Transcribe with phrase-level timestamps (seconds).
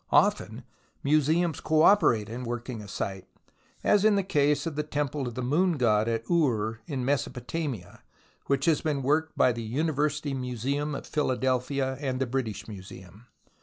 [0.11, 0.63] Often
[1.03, 3.27] museums co operate in working a site,
[3.83, 8.01] as in the case of the Temple of the Moon God at Ur, in Mesopotamia,
[8.47, 13.27] which has been worked by the University Museum of Phila delphia and the British Museum.